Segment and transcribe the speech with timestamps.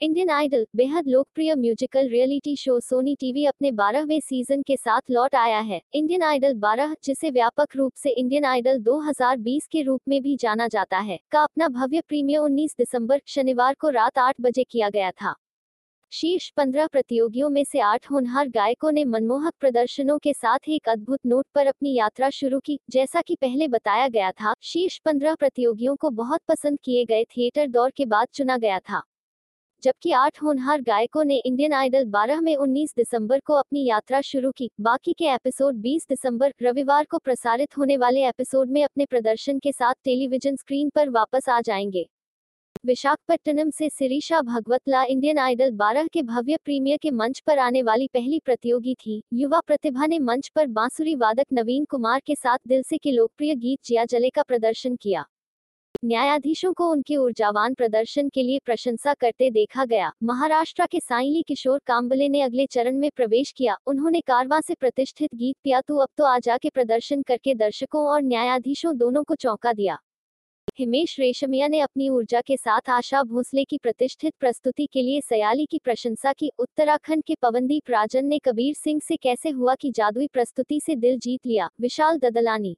[0.00, 5.34] Indian Idol बेहद लोकप्रिय musical reality show Sony TV अपने बारहवें सीज़न के साथ लौट
[5.34, 10.20] आया है। इंडियन आइडल 12 जिसे व्यापक रूप से इंडियन आइडल 2020 के रूप में
[10.22, 14.64] भी जाना जाता है, का अपना भव्य प्रीमियर 19 दिसंबर, शनिवार को रात आठ बजे
[14.64, 15.34] किया गया था।
[16.12, 21.20] शीर्ष पंद्रह प्रतियोगियों में से आठ होनहार गायकों ने मनमोहक प्रदर्शनों के साथ एक अद्भुत
[21.26, 25.96] नोट पर अपनी यात्रा शुरू की, जैसा कि पहले बताया गया था। शीर्ष पंद्रह प्रतियोगियों
[25.96, 29.02] को बहुत पसंद किए गए थिएटर दौर के बाद चुना गया था।
[29.86, 34.50] जबकि आठ होनहार गायकों ने इंडियन आइडल 12 में 19 दिसंबर को अपनी यात्रा शुरू
[34.50, 39.58] की। बाकी के एपिसोड 20 दिसंबर, रविवार को प्रसारित होने वाले एपिसोड में अपने प्रदर्शन
[39.58, 42.08] के साथ टेलीविज़न स्क्रीन पर वापस आ जाएँगे।
[42.84, 48.08] विशाखपट्टनम से सिरीशा भगवतला इंडियन आइडल 12 के भव्य प्रीमियर के मंच पर आने वाली
[48.08, 52.82] पहली प्रतियोगी थी। युवा प्रतिभा ने मंच पर बांसुरी वादक नवीन कुमार के साथ दिल
[52.82, 55.26] से के लोकप्रिय गीत जिया जले का प्रदर्शन किया।
[56.04, 61.78] न्यायाधीशों को उनके ऊर्जावान प्रदर्शन के लिए प्रशंसा करते देखा गया। महाराष्ट्र के साइली किशोर
[61.86, 66.08] काम्बले ने अगले चरण में प्रवेश किया। उन्होंने कारवा से प्रतिष्ठित गीत पिया तू अब
[66.16, 69.98] तो आजा के प्रदर्शन करके दर्शकों और न्यायाधीशों दोनों को चौंका दिया।
[70.78, 75.66] हिमेश रेशमिया ने अपनी ऊर्जा के साथ आशा भोसले की प्रतिष्ठित प्रस्तुति के लिए सयाली
[75.66, 80.26] की प्रशंसा की। उत्तराखंड के पवनदीप राजन ने कबीर सिंह से कैसे हुआ की जादुई
[80.26, 81.68] प्रस्तुति से दिल जीत लिया?
[81.80, 82.76] विशाल ददलानी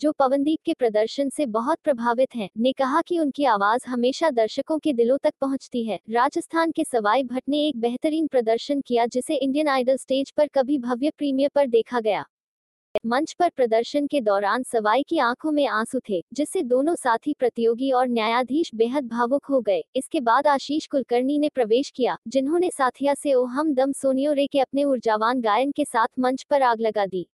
[0.00, 4.78] जो पवनदीप के प्रदर्शन से बहुत प्रभावित हैं, ने कहा कि उनकी आवाज़ हमेशा दर्शकों
[4.78, 9.34] के दिलों तक पहुँचती है। राजस्थान के सवाई भट्ट ने एक बेहतरीन प्रदर्शन किया जिसे
[9.34, 12.24] इंडियन आइडल स्टेज पर कभी भव्य प्रीमियर पर देखा गया।
[13.06, 17.90] मंच पर प्रदर्शन के दौरान सवाई की आँखों में आँसू थे जिससे दोनों साथी प्रतियोगी
[17.92, 23.14] और न्यायाधीश बेहद भावुक हो गए। इसके बाद आशीष कुलकर्णी ने प्रवेश किया जिन्होंने साथिया
[23.14, 27.06] से ओ हम दम सोनियोरे के अपने ऊर्जावान गायन के साथ मंच पर आग लगा
[27.06, 27.26] दी।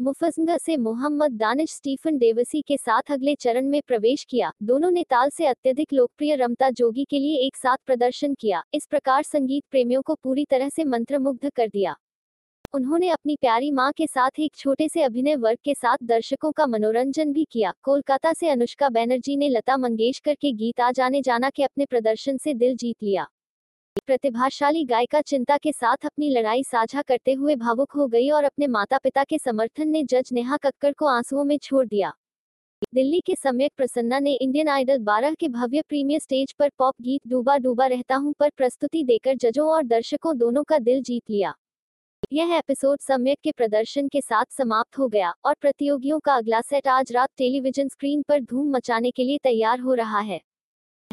[0.00, 5.02] मुफजंगा से मोहम्मद दानिश स्टीफन देवसी के साथ अगले चरण में प्रवेश किया। दोनों ने
[5.02, 9.64] ताल से अत्यधिक लोकप्रिय रमता जोगी के लिए एक साथ प्रदर्शन किया। इस प्रकार संगीत
[9.70, 11.94] प्रेमियों को पूरी तरह से मंत्रमुग्ध कर दिया।
[12.74, 16.66] उन्होंने अपनी प्यारी माँ के साथ एक छोटे से अभिनय वर्ग के साथ दर्शकों का
[16.66, 21.50] मनोरंजन भी किया। कोलकाता से अनुष्का बैनर्जी ने लता मंगेशकर के गीत आ जाने जाना
[21.50, 23.26] के अपने प्रदर्शन से दिल जीत लिया।
[24.08, 28.66] प्रतिभाशाली गायिका चिंता के साथ अपनी लड़ाई साझा करते हुए भावुक हो गई और अपने
[28.66, 32.12] माता पिता के समर्थन ने जज नेहा कक्कर को आंसुओं में छोड़ दिया।
[32.94, 37.28] दिल्ली के सम्यक प्रसन्ना ने इंडियन आइडल 12 के भव्य प्रीमियर स्टेज पर पॉप गीत
[37.28, 41.54] डूबा डूबा रहता हूँ पर प्रस्तुति देकर जजों और दर्शकों दोनों का दिल जीत लिया।
[42.32, 46.88] यह एपिसोड सम्यक के प्रदर्शन के साथ समाप्त हो गया और प्रतियोगियों का अगला सेट
[46.88, 50.40] आज रात टेलीविज़न स्क्रीन पर धूम मचाने के लिए तैयार हो रहा है।